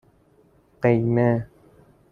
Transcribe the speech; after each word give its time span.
قیمه 0.81 1.47